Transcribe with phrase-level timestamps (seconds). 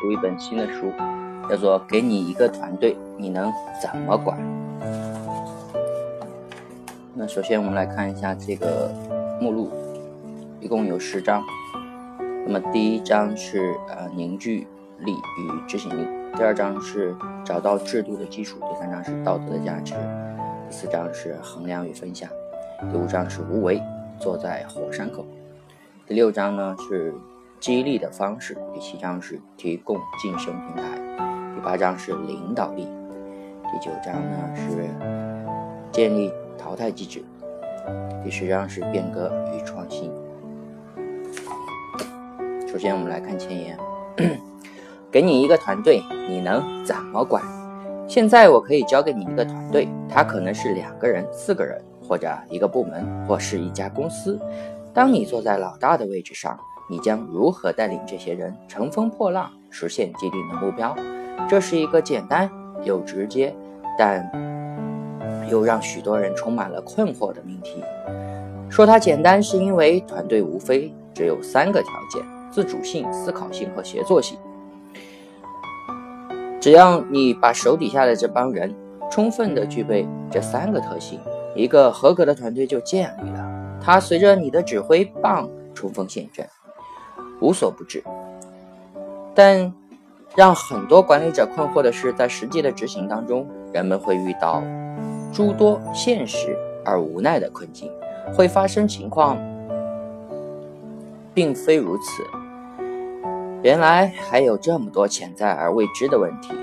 [0.00, 0.92] 读一本新的书，
[1.48, 3.52] 叫做《给你一个团队，你能
[3.82, 4.38] 怎么管》。
[7.14, 8.92] 那首先我们来看一下这个
[9.40, 9.70] 目录，
[10.60, 11.42] 一共有十章。
[12.46, 14.66] 那么第一章是呃凝聚
[14.98, 16.06] 力与执行力，
[16.36, 19.94] 第二章是找到制度的基础，第三章是道德的价值，
[20.68, 22.30] 第四章是衡量与分享，
[22.92, 23.82] 第五章是无为，
[24.20, 25.26] 坐在火山口，
[26.08, 27.12] 第六章呢是
[27.58, 30.82] 激励的方式，第七章是提供晋升平台，
[31.52, 32.86] 第八章是领导力，
[33.72, 34.88] 第九章呢是
[35.90, 37.24] 建立淘汰机制，
[38.22, 40.12] 第十章是变革与创新。
[42.68, 43.76] 首先，我们来看前言。
[45.10, 47.42] 给你一个团队，你能怎么管？
[48.06, 54.38] 现在我可以交给你一个团队，它可能是两个人、四个人，或者一个部门，或是一家公司。
[54.96, 60.96] 当你坐在老大的位置上，你将如何带领这些人乘风破浪，实现既定的目标？
[61.46, 62.50] 这是一个简单
[62.82, 63.54] 又直接，
[63.98, 64.26] 但
[65.50, 67.84] 又让许多人充满了困惑的命题。
[68.70, 72.22] 说它简单，是因为团队无非只有三个条件。
[72.50, 74.38] 自主性、思考性和协作性。
[76.58, 78.74] 只要你把手底下的这帮人
[79.10, 81.20] 充分的具备这三个特性，
[81.54, 83.45] 一个合格的团队就建立了。
[83.80, 86.48] 它随着你的指挥棒冲锋陷阵，
[87.40, 88.02] 无所不至。
[89.34, 89.72] 但
[90.34, 94.62] 让很多管理者困惑的是，在实际的执行当中，人们会遇到
[95.32, 97.90] 诸多现实而无奈的困境，
[98.34, 99.38] 会发生情况，
[101.32, 102.24] 并非如此。
[103.62, 106.54] 原来还有这么多潜在而未知的问题，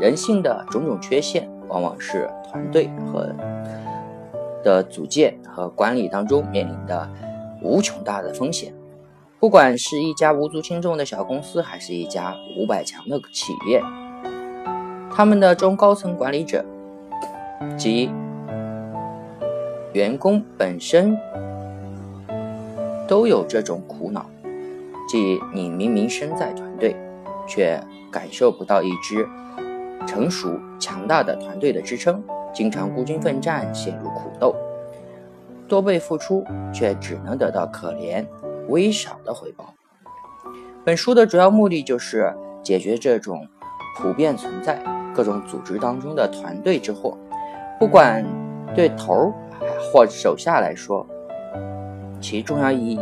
[0.00, 3.34] 人性的种种缺陷，往往是团队和
[4.64, 7.08] 的组建和管理当中面临的
[7.62, 8.74] 无穷大的风险。
[9.38, 13.82] 不管是一家无足轻重的小公司，还是一家五百强的企业，
[15.10, 16.64] 他们的中高层管理者
[17.76, 18.10] 及
[19.92, 21.16] 员工本身
[23.06, 24.24] 都有这种苦恼。
[25.06, 26.96] 即你明明身在团队，
[27.46, 27.78] 却
[28.10, 29.28] 感受不到一支
[30.06, 32.22] 成熟强大的团队的支撑，
[32.54, 34.54] 经常孤军奋战，陷入苦斗，
[35.68, 36.42] 多倍付出
[36.72, 38.24] 却只能得到可怜
[38.68, 39.74] 微少的回报。
[40.84, 42.32] 本书的主要目的就是
[42.62, 43.46] 解决这种
[43.98, 44.80] 普遍存在
[45.14, 47.18] 各种组织当中的团队之祸，
[47.78, 48.24] 不管
[48.74, 49.32] 对头儿
[49.80, 51.06] 或手下来说，
[52.20, 53.00] 其重要意义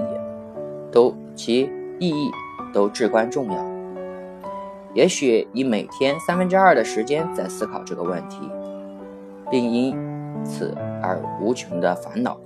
[0.90, 1.70] 都其。
[1.98, 2.32] 意义
[2.72, 3.64] 都至关重要。
[4.92, 8.50] 也许你每天三分之二的时间在思考这个问题，
[9.52, 9.96] 并因
[10.44, 12.36] 此而无穷的烦恼。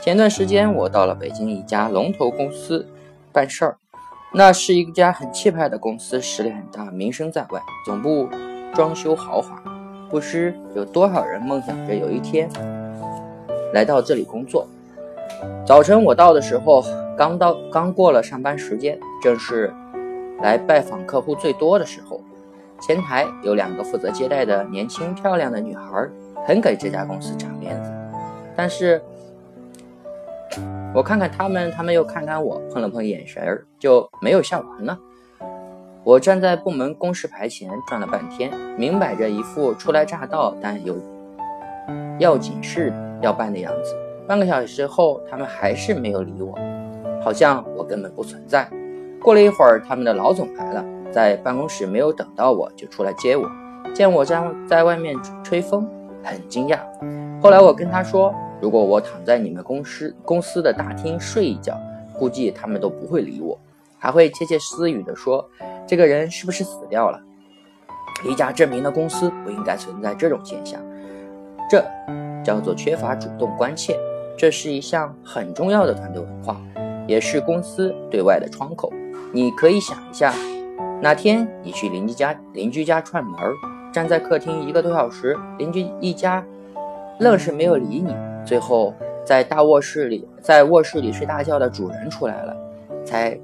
[0.00, 2.86] 前段时间我到了北京一家龙头公司
[3.30, 3.76] 办事儿，
[4.32, 8.28] 那是一家很气派的公司，实力很大，名声在外，总部
[8.72, 9.62] 装修豪华，
[10.08, 12.48] 不知有多少人梦想着有一天
[13.74, 14.66] 来到这里工作。
[15.66, 16.82] 早晨我到的时候。
[17.14, 19.72] 刚到，刚过了上班时间，正是
[20.40, 22.18] 来拜访客户最多的时候。
[22.82, 26.08] 前台有两个负责接待的年轻漂亮的女孩，
[26.44, 27.92] 很给这家公司长面子。
[28.56, 29.00] 但是，
[30.92, 34.98] 我看看他们，他们又看看我，碰了碰眼神儿，就没有下完了。
[36.02, 40.96] 我站在部门公示牌前转了半天，明摆着一副初来乍到但有
[42.18, 43.96] 要紧事要办的样子。
[44.26, 46.58] 半个小时后，他们还是没有理我。
[47.22, 48.68] 好像我根本不存在。
[49.20, 53.48] 过了一会儿，他们的老总来了，在办公室没有等到我就出来接我，
[53.94, 55.88] 见我在在外面吹风，
[56.24, 56.78] 很惊讶。
[57.40, 61.78] 后来我跟他说，如果我躺在你们公司公司的大厅睡一觉，
[62.18, 63.58] 估计他们都不会理我，
[63.98, 65.48] 还会窃窃私语的说，
[65.86, 67.20] 这个人是不是死掉了？
[68.24, 70.80] 一家知名的公司不应该存在这种现象，
[71.68, 71.84] 这
[72.44, 73.98] 叫做缺乏主动关切，
[74.36, 76.60] 这是一项很重要的团队文化。
[77.08, 78.92] 也是公司对外的窗口。
[79.32, 80.32] 你可以想一下，
[81.02, 83.34] 哪天你去邻居家邻居家串门，
[83.92, 86.46] 站在客厅一个多小时，邻居一家
[87.18, 88.14] 愣是没有理你。
[88.46, 88.94] 最后
[89.24, 92.56] 在大卧室里，在卧室里睡大觉的主人出来了，
[93.04, 93.36] 才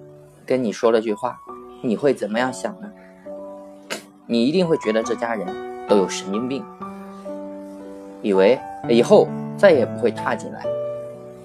[0.47, 1.37] 跟你说了句话，
[1.83, 2.89] 你会怎么样想呢？
[4.27, 5.45] 你一定会觉得这家人
[5.89, 6.65] 都有神经病，
[8.23, 8.57] 以为
[8.89, 9.27] 以后
[9.57, 10.65] 再也不会踏进来。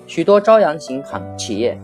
[0.05, 1.75] 许多朝阳型行企业。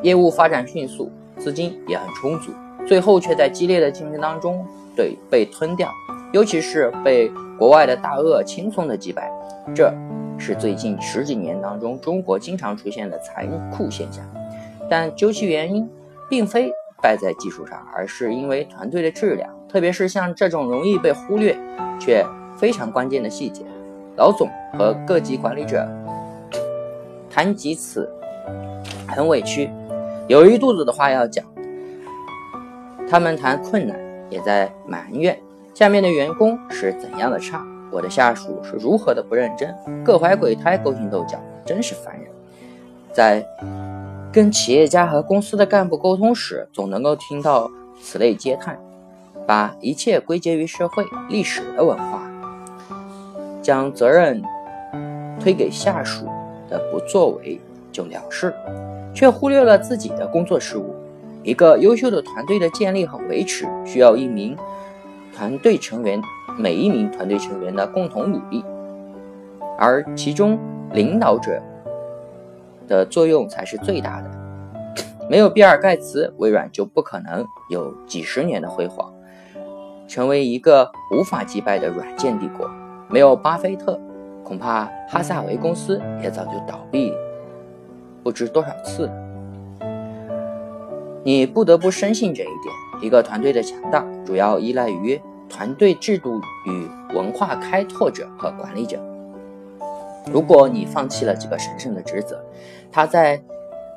[0.00, 2.52] 业务发展迅速，资金也很充足，
[2.88, 4.64] 最后却在激烈的竞争当中
[4.96, 5.92] 对被吞掉，
[6.32, 9.30] 尤其是被国外的大鳄轻松的击败。
[9.74, 9.92] 这
[10.38, 14.24] 是最近十几年当中中国经常出现的残酷现象。
[14.88, 15.86] 但究其原因，
[16.30, 21.54] 并非败在技术上，而是因为团队的质量，特别是像这种容易被忽略
[22.00, 22.24] 却
[22.56, 23.64] 非常关键的细节。
[24.16, 24.48] 老总
[24.78, 25.86] 和各级管理者
[27.30, 28.10] 谈及此，
[29.06, 29.68] 很委屈，
[30.26, 31.44] 有一肚子的话要讲。
[33.10, 35.38] 他们谈困难，也在埋怨
[35.74, 39.74] 下面的员工是怎样的差，我的下属是如何的不认真，
[40.04, 42.28] 各怀鬼胎，勾心斗角，真是烦人。
[43.12, 43.44] 在
[44.30, 47.70] 跟企业家和公司的干部沟通时，总能够听到
[48.02, 48.78] 此类嗟叹，
[49.46, 52.30] 把一切归结于社会历史的文化，
[53.62, 54.42] 将责任
[55.40, 56.26] 推给下属
[56.68, 57.58] 的不作为
[57.90, 58.54] 就了事，
[59.14, 60.94] 却忽略了自己的工作事务。
[61.48, 64.54] 一个优秀的团队的建立和维持，需要一名
[65.34, 66.20] 团队成员
[66.58, 68.62] 每一名团队成员的共同努力，
[69.78, 70.58] 而其中
[70.92, 71.58] 领导者。
[72.86, 74.30] 的作用才是最大的。
[75.28, 79.12] 没有比尔盖茨，微软就不可能有几十年的辉煌，
[80.06, 82.66] 成为一个无法击败的软件帝国。
[83.08, 84.00] 没有巴菲特，
[84.42, 87.12] 恐怕哈萨维公司也早就倒闭
[88.22, 89.10] 不知多少次。
[91.28, 98.98] 你不得不深信这一点：一个团队的强大，主要依赖于团队制度与文化开拓者和管理者。
[100.32, 102.42] 如果你放弃了这个神圣的职责，
[102.90, 103.38] 他在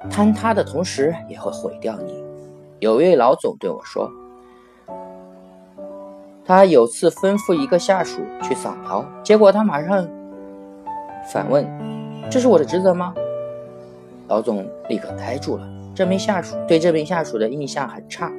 [0.10, 2.22] 坍塌的同时也会毁掉你。
[2.80, 4.12] 有位老总对我说，
[6.44, 10.06] 他有次吩咐一个下属去扫描，结果他马上
[11.32, 11.66] 反问
[12.30, 13.16] ：“这是我的职责吗？”
[14.28, 15.66] 老总立刻呆住了。
[15.94, 18.32] 这名下属对这名下属的印象很差。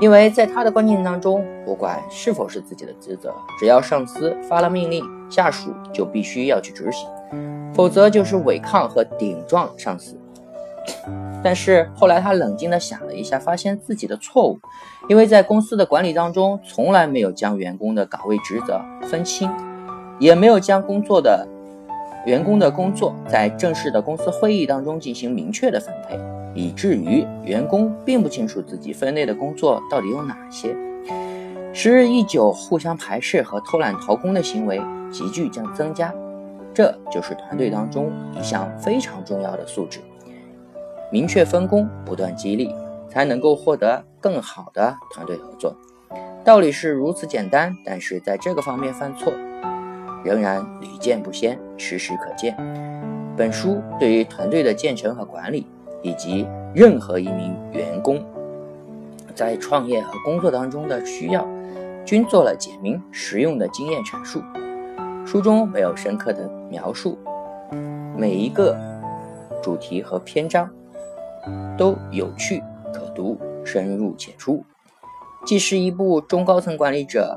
[0.00, 7.08] 因为在他的观念当中，不管是否是自己的职责，只要上司发了命令，下属就必须要去执行，
[7.72, 10.18] 否则就是违抗和顶撞上司。
[11.44, 14.58] 但是后来他冷静地想了一下，发现自己的错误，
[15.08, 19.48] 因为在公司的管理当中，从来没有将员工的岗位职责分清，
[20.18, 21.46] 也没有将工作的
[22.26, 26.18] 员工的工作在正式的公司会议当中进行明确的分配。
[26.54, 30.74] 以至于员工并不清楚自己分内的工作到底有哪些，
[31.72, 34.80] 时日一久，互相排斥和偷懒逃工的行为
[35.10, 36.14] 急剧将增加。
[36.72, 40.00] 这就是团队当中一项非常重要的素质：
[41.10, 42.74] 明确分工，不断激励，
[43.08, 45.76] 才能够获得更好的团队合作。
[46.44, 49.32] 道理是如此简单，但是在这个方面犯错，
[50.24, 52.56] 仍然屡见不鲜，时时可见。
[53.36, 55.66] 本书对于团队的建成和管理。
[56.04, 58.22] 以及任何一名员工
[59.34, 61.44] 在创业和工作当中的需要，
[62.04, 64.40] 均做了简明实用的经验阐述。
[65.26, 67.18] 书中没有深刻的描述，
[68.16, 68.76] 每一个
[69.62, 70.70] 主题和篇章
[71.76, 72.62] 都有趣
[72.92, 74.62] 可读、深入浅出，
[75.46, 77.36] 既是一部中高层管理者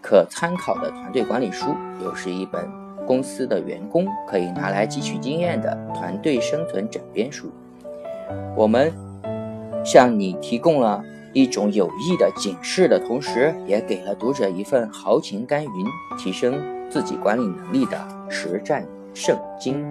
[0.00, 1.74] 可参考的团队管理书，
[2.04, 2.64] 又是一本
[3.04, 7.50] 公司的员工可以拿来汲取经验的团队生存枕边书。
[8.56, 8.92] 我们
[9.84, 11.02] 向你提供了
[11.32, 15.86] 一种有益的警示的同时，也给了读者一份豪情甘云、
[16.18, 17.98] 提升自己管理能力的
[18.28, 19.82] 实战圣经。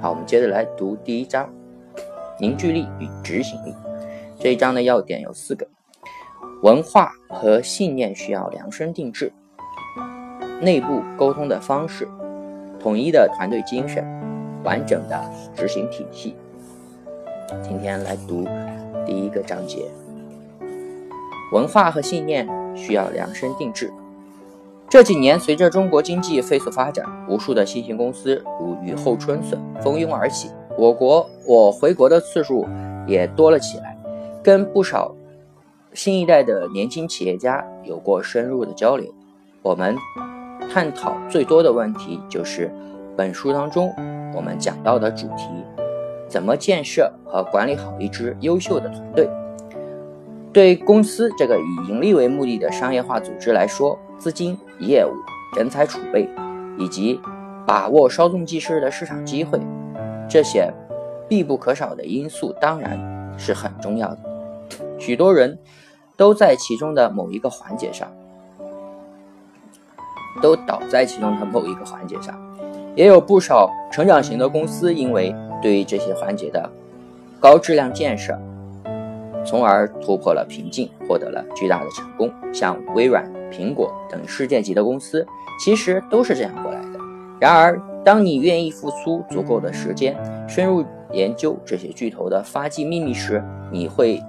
[0.00, 1.48] 好，我们接着来读第一章：
[2.38, 3.74] 凝聚力与执行力。
[4.38, 5.66] 这一章的要点有四个：
[6.62, 9.32] 文化和信念需要量身定制，
[10.60, 12.06] 内部沟通的方式，
[12.80, 14.04] 统一的团队精神，
[14.64, 16.36] 完整的执行体系。
[17.62, 18.46] 今天来读
[19.04, 19.86] 第一个章节，
[21.52, 23.92] 文化和信念需要量身定制。
[24.88, 30.50] 这几年，随着中国经济飞速发展，无数的新型公司如雨后春笋蜂拥而起。
[30.78, 32.66] 我国我回国的次数
[33.06, 33.96] 也多了起来，
[34.42, 35.14] 跟不少
[35.92, 39.12] 新一代的年轻企业家有过深入的交流。
[39.62, 39.96] 我们
[40.72, 42.72] 探讨最多的问题就是
[43.16, 43.92] 本书当中
[44.34, 45.48] 我们讲到的主题。
[46.34, 49.30] 怎么建设和管理好一支优秀的团队？
[50.52, 55.12] 对公司这个以盈利为目的的商业化组织来说，资金、业务、
[55.56, 56.28] 人才储备
[56.76, 57.20] 以及
[57.64, 59.60] 把握稍纵即逝的市场机会，
[60.28, 60.68] 这些
[61.28, 64.18] 必不可少的因素当然是很重要的。
[64.98, 65.56] 许多人
[66.16, 68.10] 都在其中的某一个环节上，
[70.42, 72.34] 都倒在其中的某一个环节上，
[72.96, 75.32] 也有不少成长型的公司因为。
[75.64, 76.70] 对于这些环节的
[77.40, 78.38] 高质量建设，
[79.46, 82.30] 从而突破了瓶颈，获得了巨大的成功。
[82.52, 85.26] 像微软、苹果等世界级的公司，
[85.58, 87.00] 其实都是这样过来的。
[87.40, 90.14] 然而，当你愿意付出足够的时间，
[90.46, 93.42] 深入研究这些巨头的发迹秘密时，
[93.72, 94.22] 你会，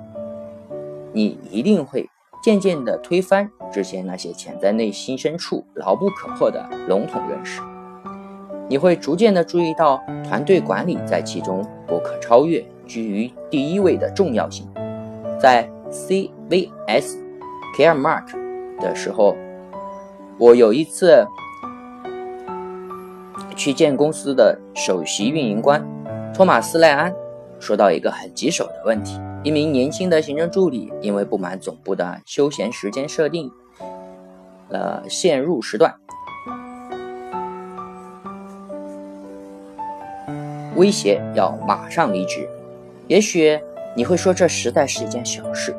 [1.12, 2.10] 你一定会
[2.42, 7.60] 渐渐地推翻之前那些潜在内心深处牢不可破的笼统认识。
[8.68, 14.68] 你会逐渐的注意到团队管理在其中不可超越、居于第一位的重要性。
[15.40, 17.18] 在 CVS
[17.78, 18.26] Caremark
[18.80, 19.36] 的时候，
[20.40, 21.26] 我有一次
[23.56, 25.86] 去见公司的首席运营官
[26.34, 27.14] 托马斯·赖安，
[27.60, 33.52] 说到一个很棘手的问题：一名年轻的行政助理因为不满总部的休闲时间设定，
[34.70, 35.94] 呃，陷入时段。
[40.76, 42.48] 威胁要马上离职，
[43.08, 43.60] 也许
[43.96, 45.76] 你会说这实在是一件小事，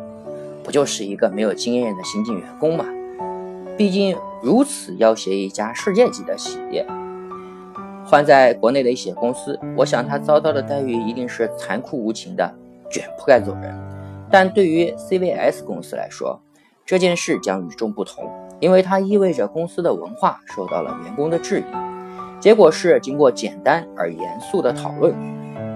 [0.65, 2.85] 不就是一个没有经验的新进员工吗？
[3.77, 6.87] 毕竟如此要挟一家世界级的企业，
[8.07, 12.55] 换在国内的一些公司，我想他遭到的待遇一定是残酷无情的
[12.91, 13.79] 卷铺盖走人。
[14.31, 16.41] 但对于 CVS 公司来说，
[16.87, 18.25] 这件事将与众不同，
[18.61, 21.65] 因为它意味着公司的文化受到了员工的质疑。
[22.47, 25.13] 结果是，经过简单而严肃的讨论，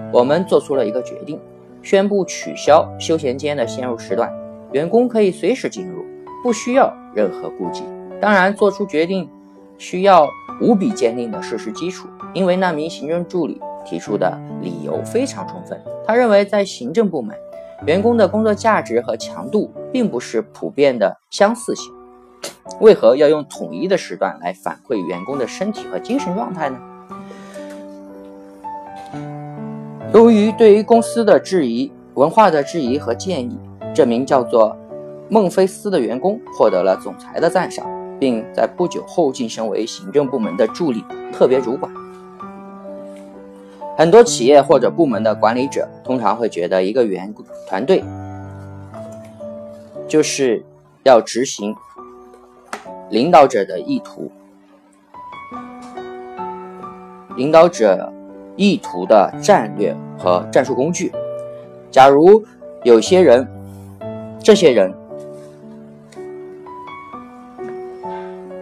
[0.09, 1.37] 我们做出了一个决定，
[1.81, 4.31] 宣布取消休闲间的先入时段，
[4.71, 6.05] 员工可以随时进入，
[6.41, 7.83] 不需要任何顾忌。
[8.21, 9.29] 当然，做出决定
[9.77, 10.25] 需要
[10.61, 15.77] 无比坚定的事实基础，因为那名行政助理提出的理由非常充分。
[16.07, 17.35] 他认为，在行政部门，
[17.85, 21.91] 员工的工作价值和强度并不是普遍的相似性。
[22.79, 26.77] 为何要用统一的时段来反馈员工的身体和精神状态呢？
[30.13, 33.57] 由于对于公司的质疑、文化的质疑和建议，
[33.93, 34.75] 这名叫做
[35.29, 37.85] 孟菲斯的员工获得了总裁的赞赏，
[38.19, 41.91] 并在不久后晋升为行政部门的助理特别主管。
[43.97, 48.03] 很多企业或者部门的管理者通常会觉得，一个员工团队
[50.07, 50.63] 就是
[51.03, 51.75] 要执行。
[53.11, 54.31] 领导者的意图，
[57.35, 58.11] 领导者
[58.55, 61.11] 意图的战略和战术工具。
[61.91, 62.41] 假如
[62.85, 63.45] 有些人，
[64.39, 64.93] 这些人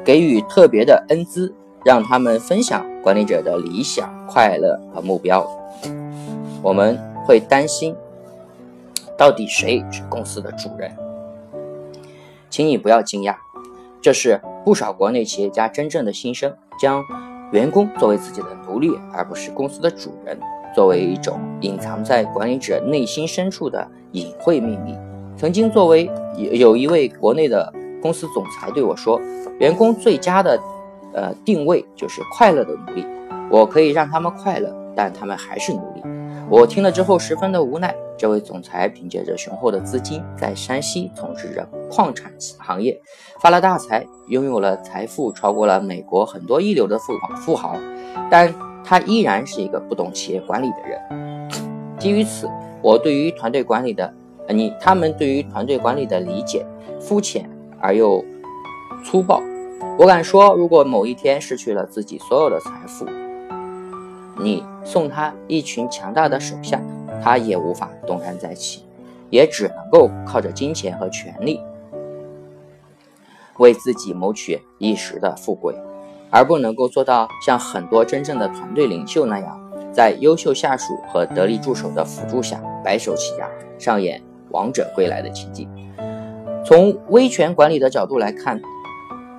[0.04, 1.54] 给予特别的恩资，
[1.86, 5.48] 让他们分享管理者的理想、快乐和目标，
[6.64, 7.96] 我们会担心，
[9.16, 10.92] 到底谁是公司的主人？
[12.50, 13.36] 请你不要惊讶。
[14.02, 17.04] 这是不少国内企业家真正的心声，将
[17.52, 20.40] 员工作为自己的奴隶，而不是公司的主人，
[20.74, 24.96] 作为一种隐藏在管理者内心深处的隐晦秘密。
[25.36, 29.20] 曾经，作为有有一位国内的公司总裁对我说
[29.60, 30.60] ：“员工最佳的，
[31.14, 33.06] 呃，定位就是快乐的奴隶。
[33.50, 36.02] 我可以让他们快乐，但他们还是奴隶。”
[36.52, 37.96] 我听了之后十分的无奈。
[38.18, 43.00] 这位总裁凭借着雄厚的资金，在山西从事着矿产行业，
[43.40, 47.36] 发了大财，拥有了财富超过了美国很多一流的富豪。
[47.36, 47.78] 富豪，
[48.30, 48.54] 但
[48.84, 51.50] 他依然是一个不懂企业管理的人。
[51.98, 52.50] 基于此，
[52.82, 54.14] 我对于团队管理的，
[54.50, 56.66] 你他们对于团队管理的理解
[57.00, 58.26] 肤浅而又
[59.06, 59.42] 粗暴。
[59.98, 63.06] 我敢说，如果某一天失去了自己所有的财富，
[64.42, 66.82] 你送他一群强大的手下。
[67.22, 68.86] 他也无法东山再起，
[69.30, 71.60] 也只能够靠着金钱和权力
[73.58, 75.76] 为自己谋取一时的富贵，
[76.30, 79.60] 而不能够做到像很多真正的团队领袖那样，
[79.92, 85.68] 在优秀下属和得力助手的辅助下白手起家，上演王者归来的奇迹。
[86.64, 88.62] 从威权管理的角度来看，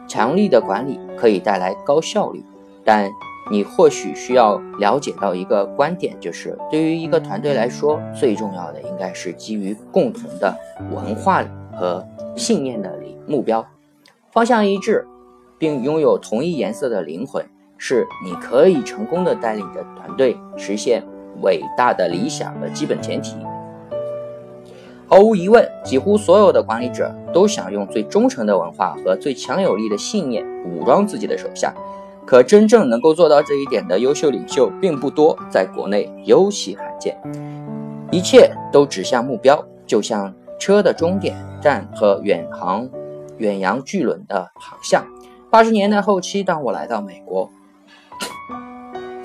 [0.06, 2.44] 强力的管理可以带来高效率，
[2.84, 3.10] 但。
[3.50, 10.56] 你或许需要了解到一个观点，就是对于一个团队来说，最重要的应该是基于共同的
[10.92, 13.66] 文化和信念的目标，
[14.30, 15.04] 方向一致，
[15.58, 17.44] 并拥有同一颜色的灵魂，
[17.76, 21.02] 是你可以成功的带领着团队实现
[21.42, 23.36] 伟大的理想的基本前提。
[25.08, 31.74] 毫无疑问，几乎所有的管理者都想用最忠诚的文化和最强有力的信念武装自己的手下。
[32.30, 37.20] 可真正能够做到这一点的优秀领袖并不多，在国内尤其罕见。
[38.12, 42.88] 一切都指向目标，就像车的终点站和远航、
[43.38, 45.04] 远洋巨轮的航向。
[45.50, 47.50] 八十年代后期，当我来到美国，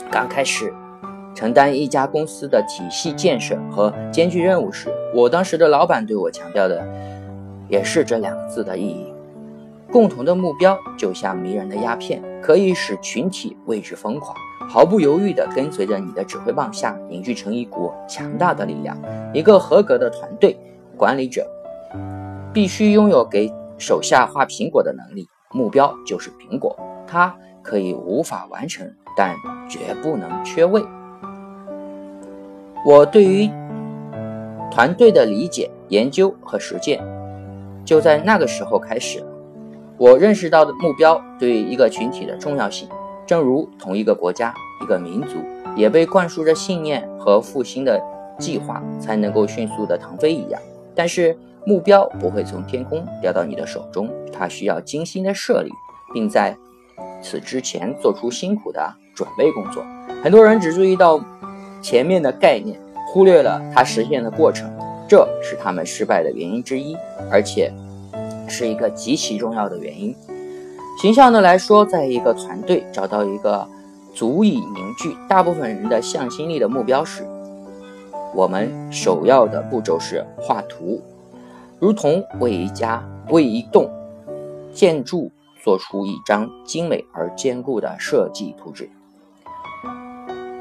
[0.10, 0.74] 刚开始
[1.36, 6.84] 承担一家公司的体系建设和艰巨任务时，我当时的老板对我强调的
[7.70, 9.14] 也是这两个字的意义：
[9.96, 14.36] 共同的目标就像迷人的鸦片，可以使群体为之疯狂，
[14.68, 18.98] 毫不犹豫地跟随着你的指挥棒下凝聚成一股强大的力量。
[19.34, 20.60] 一个合格的团队
[20.98, 21.48] 管理者
[22.52, 27.34] 必须拥有给手下画苹果的能力，目标就是苹果，它
[27.64, 29.34] 可以无法完成，但
[29.70, 30.84] 绝不能缺位。
[32.86, 33.50] 我对于
[34.70, 37.02] 团队的理解、研究和实践，
[37.86, 39.35] 就在那个时候开始了。
[39.98, 42.88] 我认识到的目标对于一个群体的重要性，
[43.25, 45.38] 正如同一个国家、一个民族
[45.75, 48.02] 也被灌输着信念和复兴的
[48.38, 50.62] 计划才能够迅速的腾飞一样。
[50.94, 55.72] 但是目标不会从天空掉到你的手中，它需要精心的设立，
[56.14, 56.56] 并在
[57.22, 59.84] 此之前做出辛苦的准备工作。
[60.24, 61.20] 很多人只注意到
[61.82, 62.80] 前面的概念。
[63.08, 64.70] 忽略了它实现的过程，
[65.08, 66.98] 这是他们失败的原因之一，
[67.32, 67.72] 而且
[68.48, 70.16] 是一个极其重要的原因。
[71.02, 73.68] 形象的来说，在一个团队找到一个
[74.14, 77.25] 足以凝聚大部分人的向心力的目标时，
[78.34, 81.02] 我们首要的步骤是画图，
[81.80, 83.90] 如同为一家为一栋
[84.74, 85.32] 建筑
[85.64, 88.90] 做出一张精美而坚固的设计图纸。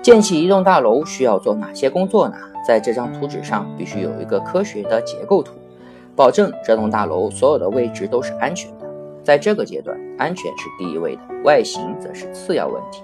[0.03, 2.37] 建起一栋大楼需要做哪些工作呢？
[2.67, 5.53] 在这张图纸上必须有一个科学的结构图，
[6.17, 8.89] 保证这栋大楼所有的位置都是安全的。
[9.23, 13.03] 在这个阶段，安全是第一位的，外形则是次要问题。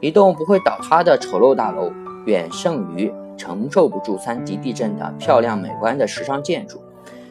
[0.00, 1.92] 一栋不会倒塌的丑陋大楼，
[2.26, 6.80] 远胜于承受不住三级地震的漂亮美观的时尚建筑。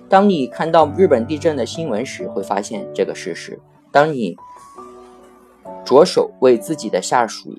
[0.07, 3.59] 当你看到日本地震的新闻时，会发现这个事实。
[3.91, 4.35] 当你
[5.83, 7.55] 着手为自己的下属，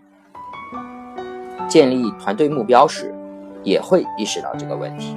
[1.69, 3.15] 建立团队目标时，
[3.63, 5.17] 也会意识到这个问题。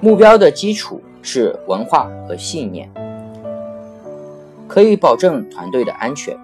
[0.00, 2.90] 目标的基础是文化和信念，
[4.66, 6.34] 可以保证团队的安全，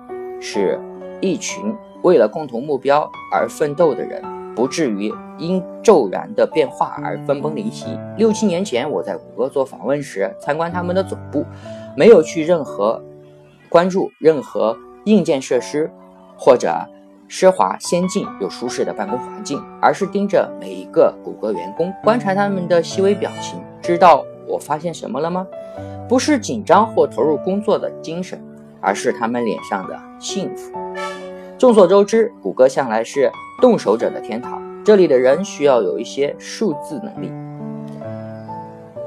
[0.42, 0.78] 是
[1.22, 4.22] 一群为了共同目标而奋斗的人，
[4.54, 7.98] 不至于因骤然的变化而分崩离析。
[8.18, 11.46] 六七年前，我在谷歌做访问时，参观他们的总部，
[11.96, 13.02] 没有去任何
[13.70, 15.90] 关注任何硬件设施
[16.36, 16.70] 或者。
[17.26, 23.58] 奢华、先进又舒适的办公环境，而是盯着每一个谷歌员工，观察他们的细微表情。
[23.80, 25.46] 知道我发现什么了吗？
[26.08, 28.40] 不是紧张或投入工作的精神，
[28.80, 30.72] 而是他们脸上的幸福。
[31.58, 33.30] 众所周知，谷歌向来是
[33.60, 37.32] 动手者的天堂，这里的人需要有一些数字能力，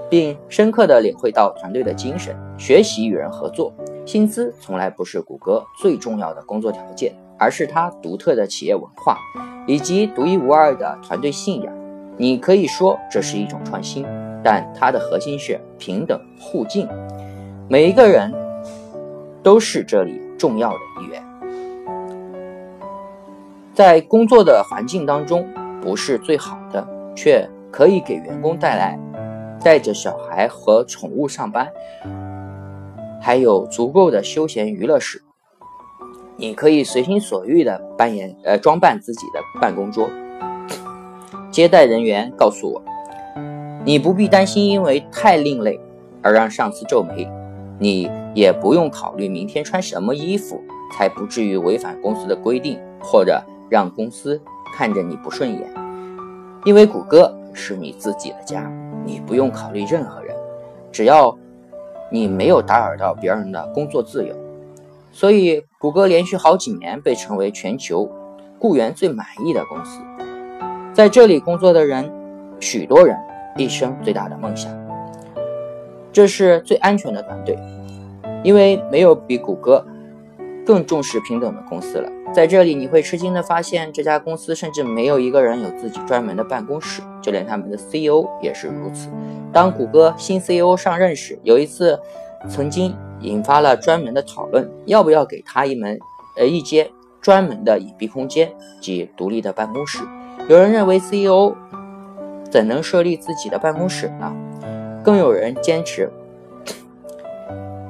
[0.10, 3.74] 并深刻地领会到团队的精神，学习与人合作。
[4.06, 7.14] 薪资从来不是谷歌最重要的工作条件。
[7.40, 9.16] 而是它独特的企业文化
[9.68, 11.72] 以及独一无二的团队信仰。
[12.18, 14.04] 你可以说这是一种创新，
[14.44, 16.88] 但它的核心是平等互敬。
[17.70, 18.34] 每一个人
[19.44, 21.24] 都是这里重要的一员。
[23.74, 25.48] 在工作的环境当中，
[25.82, 29.00] 不是最好的，却可以给员工带来
[29.64, 31.72] 带着小孩和宠物上班，
[33.22, 35.22] 还有足够的休闲娱乐时。
[36.40, 40.08] 你可以随心所欲的扮演呃装扮自己的办公桌。
[41.52, 42.82] 接待人员告诉我，
[43.88, 45.80] 你不必担心因为太另类
[46.22, 47.26] 而让上司皱眉，
[47.80, 54.42] 你也不用考虑明天穿什么衣服才不至于违反公司的规定或者让公司
[54.76, 55.74] 看着你不顺眼，
[56.66, 58.70] 因为谷歌是你自己的家，
[59.06, 60.36] 你不用考虑任何人，
[60.92, 61.34] 只要
[62.12, 64.36] 你没有打扰到别人的工作自由。
[65.14, 68.12] 所以，谷歌连续好几年被称为全球
[68.60, 70.02] 雇员最满意的公司。
[70.92, 72.12] 在这里工作的人，
[72.60, 73.18] 许多人
[73.58, 74.72] 一生最大的梦想，
[76.14, 77.58] 这是最安全的团队，
[78.44, 79.86] 因为没有比谷歌
[80.66, 82.10] 更重视平等的公司了。
[82.34, 89.10] 在这里，你会吃惊的发现，这家公司甚至没有一个人有自己专门的办公室，就连他们的 CEO 也是如此。
[89.52, 92.00] 当谷歌新 CEO 上任时，有一次
[92.48, 92.96] 曾经。
[93.22, 95.98] 引发了专门的讨论，要不要给他一门，
[96.38, 96.88] 呃，一间
[97.20, 100.04] 专门的隐蔽空间及独立的办公室？
[100.48, 101.56] 有人认为 CEO
[102.50, 104.36] 怎能设立自己的办公室呢？
[105.04, 106.12] 更有人坚持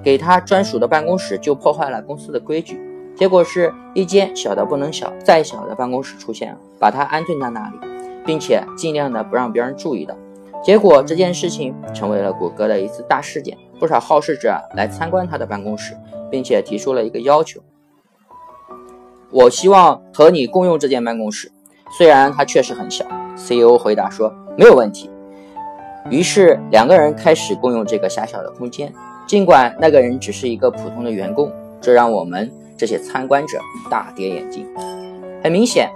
[0.04, 2.80] 给他专属的办公室就破坏了公司的规矩。
[3.16, 7.80] 结果是一间小的不能小，再小的办公室出现了，把他安顿在那里，
[8.24, 10.16] 并且尽量的不让别人注意到。
[10.64, 13.58] 结果这件事情成为了谷歌的一次大事件。
[13.80, 15.96] 不少好事者来参观他的办公室，
[16.32, 17.62] 并且提出了一个要求：
[19.30, 21.52] 我希望和你共用这间办公室，
[21.96, 23.06] 虽然它确实很小。
[23.38, 25.10] CEO 回答说：“没有问题。”
[26.10, 28.94] 于是两个人开始共用这个狭小的空间。
[29.28, 34.66] 尽管那个人只是一个普通的员工，这让我们这些参观者大跌眼镜。
[35.44, 35.90] 很明显，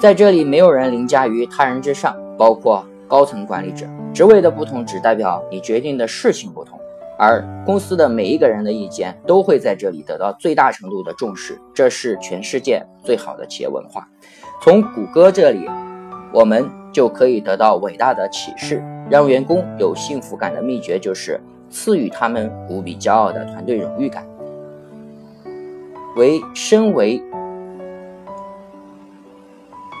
[0.00, 3.86] 在这里没有人凌驾于他人之上，包括高层管理者。
[4.12, 6.78] 职位的不同只代表你决定的事情不同，
[7.18, 11.58] 而公司的每一个人的意见都会在这里得到最大程度的重视。
[11.74, 14.06] 这是全世界最好的企业文化。
[14.60, 15.68] 从谷歌这里，
[16.32, 21.40] 我们就可以得到伟大的启示：让员工有幸福感的秘诀就是。
[21.70, 24.24] 赐予他们无比骄傲的团队荣誉感，
[26.14, 27.20] 为身为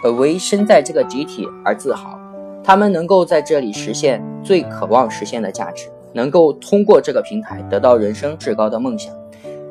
[0.04, 2.16] 呃为身在这个集体而自豪。
[2.62, 9.12] 他们能够在这里实现最渴望实现的价值，能够通过这个平台得到人生至高的梦想。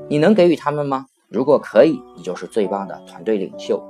[0.09, 1.05] 你能给予他们吗？
[1.29, 3.81] 如果可以，你就是最棒的团队领袖。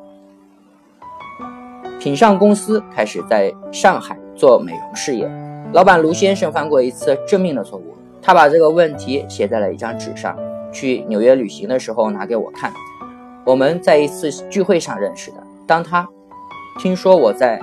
[2.03, 5.25] 品尚公司开始在上海做美容事业，
[5.71, 7.95] 老板卢先生犯过一次致命的错误。
[8.21, 10.37] 他把这个问题写在了一张纸上，
[10.69, 12.73] 去纽约旅行的时候拿给我看。
[13.45, 15.37] 我们在一次聚会上认识的。
[15.65, 16.05] 当他
[16.77, 17.57] 听说我在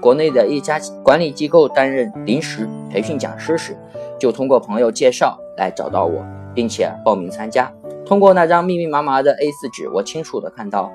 [0.00, 3.76] 国内的一家管理机构担任临时培训讲师时，
[4.18, 7.70] 就通过朋友介绍来找到我，并且报名参加。
[8.06, 10.90] 通过那张密密麻麻的 A4 纸，我清楚地看到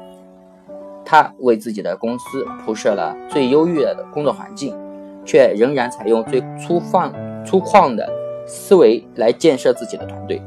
[1.09, 4.77] 他为自己的公司铺设了最优越的工作环境，
[5.25, 7.11] 却仍然采用最粗放
[7.43, 8.07] 粗犷的。
[8.45, 10.41] 思维来建设自己的团队，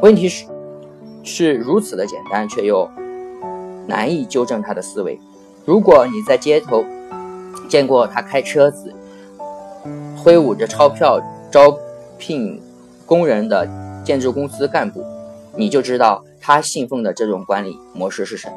[0.00, 0.46] 问题是
[1.24, 2.88] 是如此的简单，却又
[3.88, 5.18] 难以纠正他的思维。
[5.64, 6.84] 如果你在街头
[7.68, 8.94] 见过他开车子、
[10.16, 11.76] 挥舞着钞票招
[12.16, 12.62] 聘
[13.04, 13.68] 工人的
[14.04, 15.04] 建筑公司干部，
[15.56, 18.54] 你就知道他信奉的这种管理模式是什么：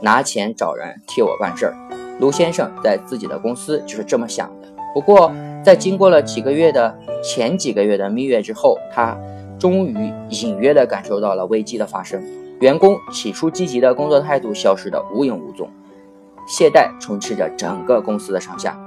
[0.00, 1.74] 拿钱找人替我办事儿。
[2.18, 4.68] 卢先生在自己的公司就是这么想的。
[4.92, 5.32] 不过，
[5.64, 9.16] 在经过了几个月的前几个月的蜜月之后，他
[9.58, 12.22] 终于隐约地感受到了危机的发生。
[12.60, 15.70] 员工起初积极的工作态度消失得无影无踪，
[16.46, 18.78] 懈怠充斥着整个公司的上下，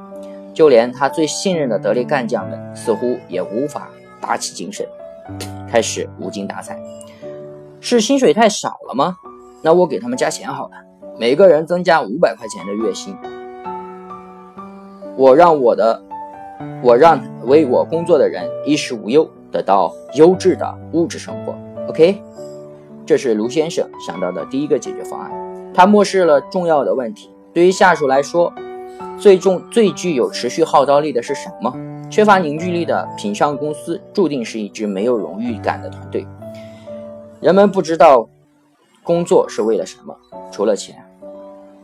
[0.53, 3.89] 就连他最信任的得力干将们似乎也无法
[4.21, 4.85] 打起精神，
[5.67, 6.79] 开始无精打采。
[7.79, 9.15] 是薪水太少了吗？
[9.63, 10.73] 那我给他们加钱好了，
[11.19, 13.15] 每个人增加五百块钱的月薪。
[15.15, 16.01] 我让我的，
[16.81, 21.55] 我让为我工作的人衣食无忧，得到优质的物质生活。
[21.87, 22.19] OK，
[23.05, 25.31] 这是卢先生想到的第一个解决方案。
[25.71, 27.29] 他漠视了重要的问题。
[27.53, 28.51] 对于下属来说，
[29.19, 31.71] 最重、最具有持续号召力的是什么？
[32.09, 36.25] 缺乏凝聚力的品商公司注定是一支没有荣誉感的团队。
[37.39, 38.27] 人们不知道
[39.03, 40.15] 工作是为了什么，
[40.51, 41.02] 除了钱。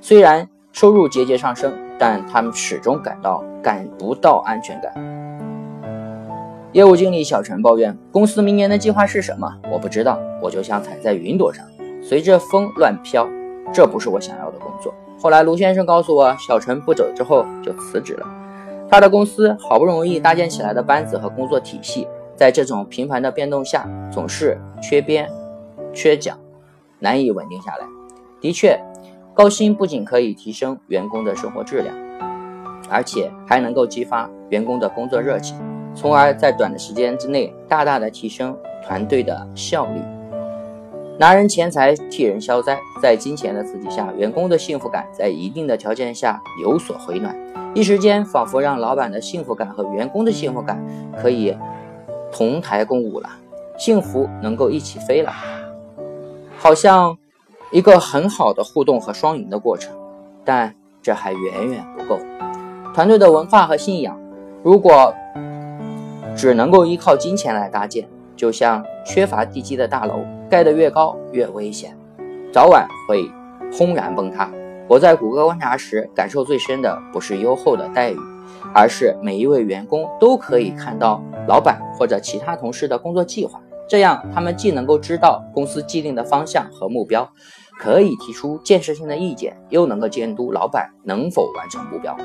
[0.01, 1.73] 虽然收入节节上升。
[2.01, 4.93] 但他们始终感到感不到安全感。
[6.71, 9.53] 业务经理小陈抱怨：“公司明年的计划是什么？
[9.69, 11.65] 我不知道，我就像踩在云朵上，
[12.01, 13.27] 随着风乱飘。
[13.73, 18.25] 这不是我想要的工作。”后来卢先生告诉我，小陈不走之后就辞职了。
[18.89, 25.29] 他的公司好不容易搭建起来的班子和工作体系，在这种频繁的变动下，总是缺边、
[25.91, 26.33] 缺角，
[26.99, 27.85] 难以稳定下来。
[28.39, 28.79] 的确。
[29.39, 31.95] 高薪不仅可以提升员工的生活质量，
[32.89, 35.57] 而且还能够激发员工的工作热情，
[35.95, 40.01] 从而在短的时间之内大大的提升团队的效率。
[41.17, 47.33] 拿人钱财替人消灾，在金钱的刺激下，员工的幸福感在一定的条件下有所回暖，
[47.73, 50.77] 一时间仿佛让老板的幸福感和员工的幸福感
[51.17, 51.55] 可以
[52.29, 53.29] 同台共舞了，
[53.77, 55.31] 幸福能够一起飞了，
[56.57, 57.17] 好像。
[57.71, 59.95] 一个很好的互动和双赢的过程，
[60.43, 62.19] 但这还远远不够。
[62.95, 64.19] 团队的文化和信仰，
[64.63, 65.13] 如果
[66.35, 71.95] 只能够依靠金钱来搭建，就像缺乏地基的大楼，盖得越高越危险，
[72.51, 73.29] 早晚会
[73.71, 74.49] 轰然崩塌。
[74.87, 78.17] 我在谷歌观察时，感受最深的不是优厚的待遇，
[78.73, 83.61] 而是每一位员工都可以看到老板或者其他同事的工作计划。
[83.89, 87.27] 这样，他们既能够知道公司既定的方向和目标，
[87.79, 92.15] 可以提出建设性的意见，又能够监督老板能否完成目标。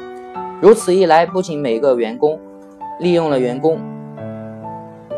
[0.61, 2.39] 如此一来，不仅每个员工
[3.01, 3.79] 利用了员工，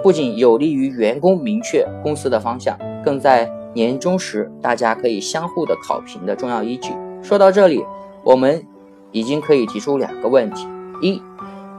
[0.04, 6.92] 不仅有利于员工明确公司的方向，更在年终时大家可以相互的考评的重要依据。
[7.22, 7.84] 说到这里，
[8.22, 8.64] 我们
[9.10, 10.68] 已经可以提出两个问题：
[11.02, 11.20] 一，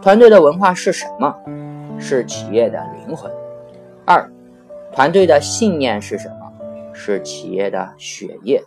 [0.01, 1.33] 团队的文化是什么？
[1.97, 3.31] 是企业的灵魂。
[4.03, 4.29] 二。
[4.97, 6.51] 团队的信念是什么？
[6.91, 8.63] 是企业的血液。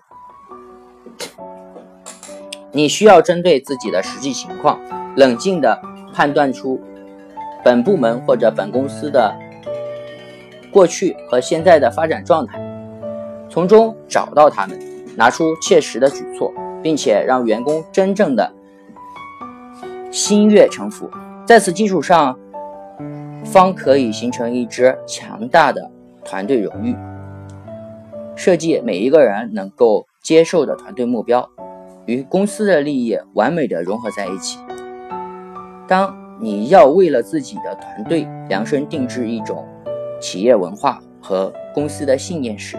[2.70, 4.78] 你需要针对自己的实际情况，
[5.16, 5.82] 冷静地
[6.14, 6.80] 判断出
[7.64, 9.34] 本部门或者本公司的
[10.72, 12.60] 过去和现在的发展状态，
[13.48, 14.78] 从中找到他们，
[15.16, 18.52] 拿出切实的举措，并且让员工真正的
[20.12, 21.10] 心悦诚服。
[21.44, 22.38] 在此基础上，
[23.44, 25.90] 方可以形成一支强大的
[26.30, 26.94] 团队荣誉。
[28.36, 31.50] 设计每一个人能够接受的团队目标，
[32.06, 34.60] 与公司的利益完美的融合在一起。
[35.88, 39.66] 当你要为了自己的团队量身定制一种
[40.20, 42.78] 企业文化和公司的信念时，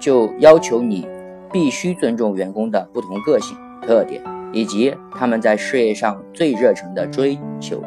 [0.00, 1.06] 就要求你
[1.52, 4.20] 必须尊重员工的不同个性特点
[4.52, 7.80] 以及他们在事业上最热忱的追求。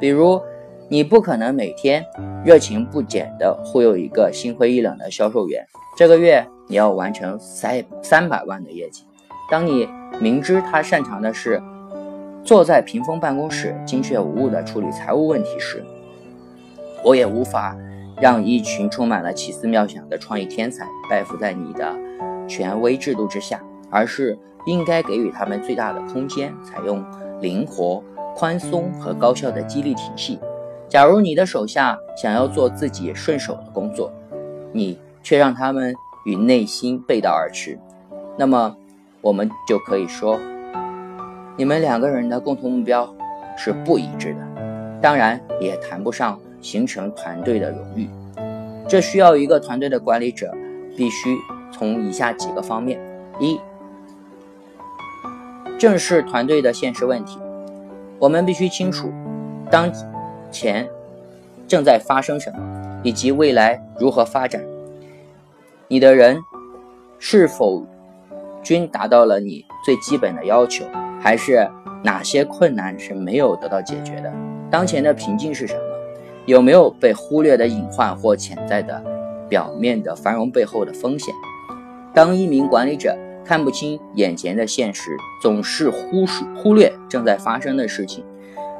[0.00, 0.40] 比如，
[0.94, 2.06] 你不可能每天
[2.44, 5.66] 热情不减地忽悠一个心灰意冷的销售员。
[5.96, 9.02] 这个月你要完成三三百万的业绩。
[9.50, 9.88] 当你
[10.20, 11.60] 明知他擅长的是
[12.44, 15.84] 坐在屏风办公室精确无误地处理财务问题时，
[17.02, 17.76] 我也无法
[18.20, 21.92] 让一群充满了奇思妙想的创意天才拜服在你的
[22.46, 27.04] 权威制度之下，而是应该给予他们最大的空间，采用
[27.40, 28.00] 灵活、
[28.36, 30.38] 宽松和高效的激励体系。
[30.88, 34.12] 假如你的手下想要做自己顺手的工作，
[34.72, 35.94] 你却让他们
[36.24, 37.76] 与内心背道而驰，
[38.36, 38.76] 那么
[39.20, 40.38] 我们就可以说，
[41.56, 43.12] 你们两个人的共同目标
[43.56, 44.40] 是不一致的，
[45.00, 48.08] 当然也谈不上形成团队的荣誉。
[48.86, 50.54] 这需要一个团队的管理者
[50.96, 51.36] 必须
[51.72, 53.00] 从以下几个方面：
[53.40, 53.58] 一、
[55.76, 57.40] 正视团队的现实问题，
[58.20, 59.12] 我们必须清楚
[59.70, 59.90] 当。
[60.54, 60.88] 前
[61.66, 64.62] 正在发生什么，以及未来如何发展？
[65.88, 66.38] 你的人
[67.18, 67.84] 是否
[68.62, 70.84] 均达到了你最基本的要求？
[71.20, 71.68] 还是
[72.02, 74.32] 哪些困难是没有得到解决的？
[74.70, 75.80] 当前的瓶颈是什么？
[76.46, 79.02] 有没有被忽略的隐患或潜在的
[79.48, 81.34] 表面的繁荣背后的风险？
[82.12, 85.10] 当一名管理者看不清眼前的现实，
[85.42, 88.24] 总是忽视忽略正在发生的事情，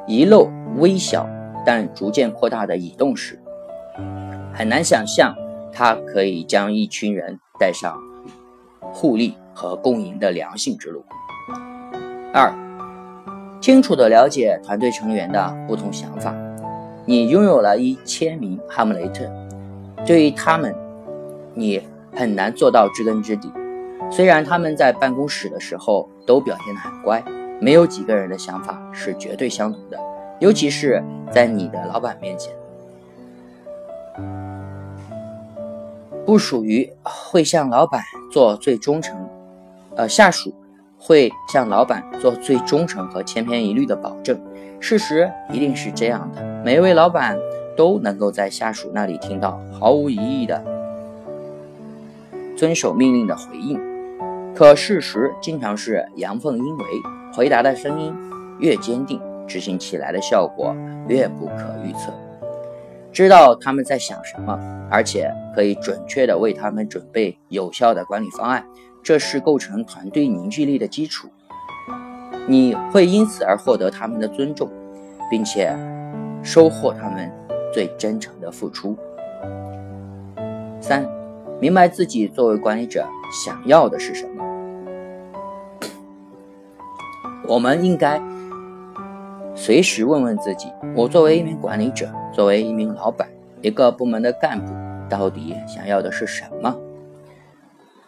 [0.07, 1.27] 遗漏微小。
[1.65, 3.39] 但逐渐扩大的移动时，
[4.53, 5.35] 很难想象
[5.73, 7.97] 它可以将一群人带上
[8.93, 11.03] 互利和共赢的良性之路。
[12.33, 12.53] 二，
[13.59, 16.35] 清楚地了解团队成员的不同想法。
[17.05, 19.29] 你拥有了一千名哈姆雷特，
[20.05, 20.75] 对于他们，
[21.53, 21.81] 你
[22.13, 23.51] 很难做到知根知底。
[24.11, 27.23] 虽然他们在办公室的时候都表现得很乖，
[27.59, 29.99] 没有几个人的想法是绝对相同的。
[30.39, 32.53] 尤其是在你的老板面前，
[36.25, 39.17] 不属于会向老板做最忠诚，
[39.95, 40.53] 呃，下属
[40.99, 44.39] 会向老板做最忠诚和千篇一律的保证。
[44.79, 47.39] 事实一定是这样的，每一位老板
[47.77, 50.63] 都能够在下属那里听到毫无疑义的
[52.57, 53.79] 遵守命令的回应，
[54.53, 56.85] 可事实经常是阳奉阴违，
[57.33, 58.13] 回答的声音
[58.59, 59.19] 越坚定。
[59.47, 60.75] 执行起来的效果
[61.07, 62.13] 越不可预测。
[63.11, 64.59] 知道他们在想什么，
[64.91, 68.65] 而且可以准确地为他们准备有效的管理方案，
[69.01, 71.29] 这是构成团队凝聚力的基础。
[72.45, 74.69] 你会因此而获得他们的尊重，
[75.31, 75.73] 并且
[76.43, 77.31] 收获他们
[77.73, 78.97] 最真诚的付出。
[80.81, 81.07] 三，
[81.61, 83.07] 明白自己作为管理者
[83.45, 84.43] 想要的是什么。
[87.47, 88.21] 我们应该。
[89.57, 93.25] 随时问问自己：我作为一名管理者，作为一名老板，
[93.61, 94.73] 一个部门的干部，
[95.09, 96.75] 到底想要的是什么？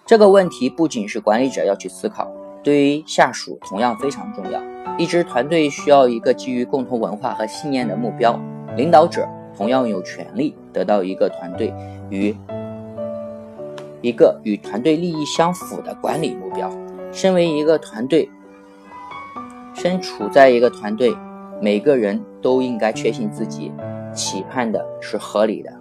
[0.06, 2.30] 这个问题不仅是管理者要去思考，
[2.62, 4.62] 对于下属同样非常重要。
[4.98, 8.38] 一支团队需要一个基于共同文化和信念的目标，
[8.76, 11.74] 领导者同样有权利得到一个团队
[12.10, 12.36] 与
[14.02, 16.70] 一个与团队利益相符的管理目标。
[17.14, 18.30] 身为一个团队，
[19.74, 21.16] 身处在一个团队。
[21.60, 23.72] 每个人都应该确信自己
[24.14, 25.72] 期盼的是合理的，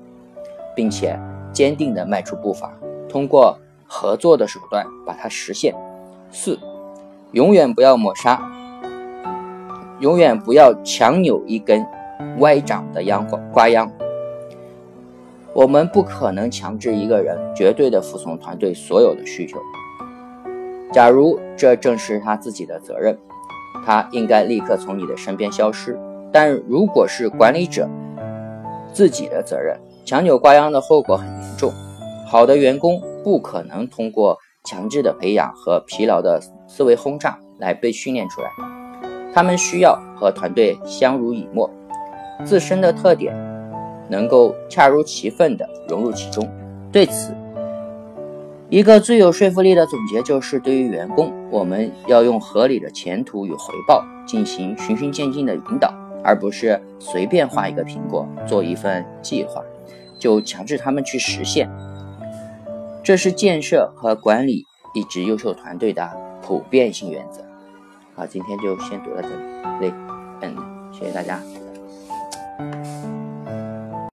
[0.75, 1.19] 并且
[1.53, 2.73] 坚定地迈出步伐，
[3.09, 5.75] 通过合作的手段把它实现。
[6.31, 6.59] 四，
[7.33, 8.41] 永远不要抹杀，
[10.01, 11.87] 永远不要强扭一根
[12.39, 13.91] 歪长的秧瓜瓜秧。
[15.53, 19.59] 我们不可能强制一个人绝对的服从团队所有的需求，
[20.91, 23.17] 假如这正是他自己的责任。
[23.87, 25.97] 他应该立刻从你的身边消失。
[26.33, 27.89] 但如果是管理者
[28.93, 31.73] 自己的责任，强扭瓜秧的后果很严重。
[32.27, 38.51] 好的员工不可能通过强制的培养和疲劳的思维轰炸来被训练出来，
[39.33, 41.71] 他们需要和团队相濡以沫，
[42.45, 43.33] 自身的特点
[44.11, 46.47] 能够恰如其分地融入其中。
[46.91, 47.33] 对此，
[48.69, 59.63] 一个最有说服力的总结就是：对于员工，我们要用合理的前途与回报进行循序渐进的引导，而不是随便画一个苹果，做一份计划
[60.19, 61.71] 就强制他们去实现。
[63.05, 66.11] 这是建设和管理一支优秀团队的
[66.43, 67.41] 普遍性原则。
[68.17, 69.35] 好，今天就先读到这里，
[69.79, 69.93] 对，
[70.41, 70.57] 嗯，
[70.93, 71.41] 谢谢大家。